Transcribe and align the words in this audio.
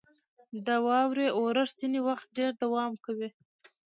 •د 0.65 0.67
واورې 0.87 1.27
اورښت 1.37 1.75
ځینې 1.79 1.99
وخت 2.07 2.27
ډېر 2.37 2.51
دوام 2.63 2.91
کوي. 3.05 3.29